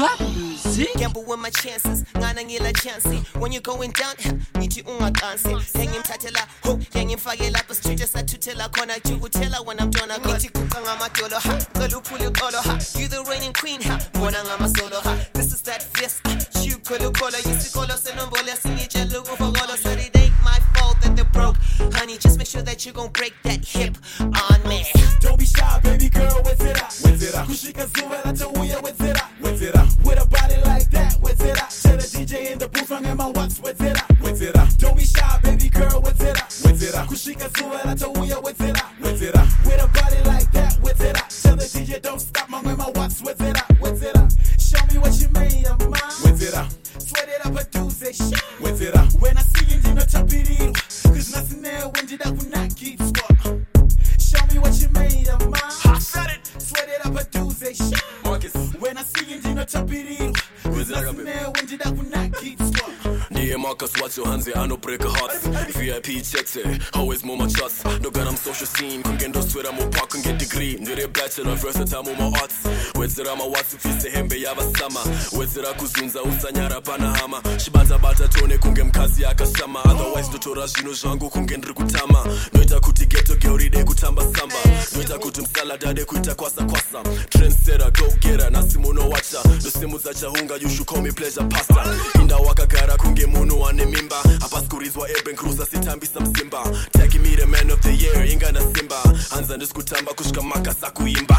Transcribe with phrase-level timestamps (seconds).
[0.00, 0.88] Trap music.
[0.96, 2.04] gamble with my chances.
[2.14, 4.14] Ngana ngila chansi when you're going down
[4.56, 10.80] ngithi ungakansi engimthathela ho yengimfake lapha street esathuthela khona jukutela when I'm done ngithi guqa
[10.80, 15.52] ngamadolo ha cela uphule uqolo ha you the reigning queen ha bona ngamasolo ha this
[15.52, 16.22] is that fierce
[16.64, 21.56] you call uqolo yisikolo senombolo singitshela ukufokolo said it ain't my fault that they're broke
[22.00, 22.16] honey.
[22.16, 24.84] Just make sure that you gon' break that hip on me.
[25.20, 26.92] Don't be shy, baby girl, what's it up?
[27.02, 28.19] What's it up?
[32.60, 34.20] The booth, in my watch, what's it up?
[34.20, 34.68] What's it up?
[34.76, 36.52] Don't be shy, baby girl, what's it up?
[36.60, 37.08] What's it up?
[37.08, 37.48] Kushika
[37.86, 38.92] na tawuya, what's it up?
[39.00, 39.48] What's it up?
[39.64, 41.28] With a body like that, what's it up?
[41.30, 43.80] Tell the DJ don't stop, I'm my watch, what's it up?
[43.80, 44.30] What's it up?
[44.58, 46.12] Show me what you made of mine.
[46.20, 46.68] What's it up?
[46.98, 48.38] Sweat it up, but do say shit.
[48.60, 49.10] What's it up?
[49.14, 50.74] When I see you, you know, chop it in.
[50.74, 53.00] Cause nothing there, when did I not keep
[61.00, 62.90] Cause nothing your hands, did I will not keep squat.
[63.30, 65.48] ndiye marcus watsho hanze anobreak hearts
[65.78, 66.58] vip checks
[66.92, 72.54] always muma charts ndogara musocial scene kunge ndoswera mupark ngedegree ndiri bachelor versatile muma arts
[72.98, 75.00] wedzera mawatsi upfise hembe yavasama
[75.38, 81.56] wedzera kuzunza usanyara pana hama chibatabata tone kunge mukadzi akashama otherwise ndotora zvinhu zvangu kunge
[81.56, 84.49] ndiri kutama ndoita kuti geto girl ride kutamba samba
[85.64, 90.68] ndoita kuti musalad ade kuita kwasa kwasa trensera go gera nhasi munowacha ndosimudza chahunga you
[90.68, 91.84] should call me pleasure pasta
[92.20, 96.58] inda wakagara kunge munhu ane mimba hapasi kurizwa urban cruiser sitambisa musimba
[96.92, 98.96] taki me the man of the year inga ndasimba
[99.30, 101.38] hanza ndisi kutamba kusvika makasa kuimba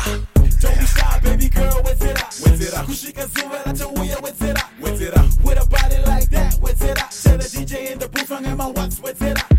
[0.61, 2.33] Don't be shy, baby girl, what's it up?
[2.45, 2.85] What's it up?
[2.85, 4.69] Kushika zuwa na tawuya, what's it up?
[4.79, 5.25] What's it up?
[5.43, 7.09] With a body like that, what's it up?
[7.09, 8.93] Tell the DJ in the booth, in my watch?
[9.01, 9.50] What's it up?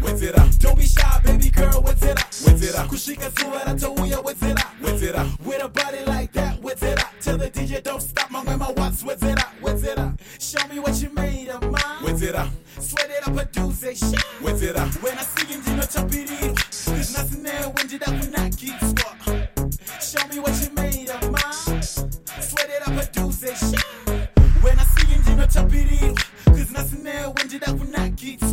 [2.72, 2.86] It up?
[2.86, 2.90] It?
[2.90, 4.66] Kushika zuwa na tawuya, what's it up?
[4.80, 5.26] What's it up?
[5.44, 7.10] With a body like that, what's it up?
[7.20, 9.52] Tell the DJ don't stop, my watch, what's it up?
[9.60, 10.20] What's it up?
[10.38, 12.02] Show me what you made of mine.
[12.02, 12.48] What's it up?
[12.78, 14.22] Sweat it up, but do say shit.
[14.40, 14.88] What's it up?
[15.02, 16.54] When I see you, you know, chop it in.
[17.12, 19.16] Nothing there, when did I not keep squat.
[20.00, 21.82] Show me what you made of mine.
[21.82, 23.84] Sweat it up, but do say shit.
[24.62, 26.14] When I see you, you know, chop it in.
[26.46, 28.51] Cause nothing there, when did I not keep squat.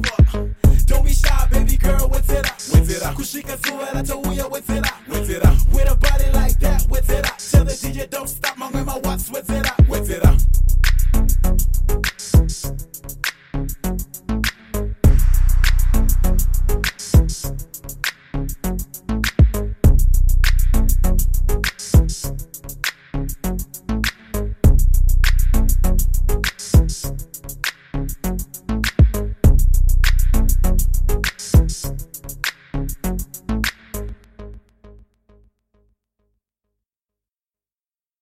[3.50, 5.58] niggas who had to we with it up, with it up.
[5.72, 7.38] With a body like that, with it up.
[7.38, 10.40] Tell the DJ don't stop, my grandma watch with it up, with it up.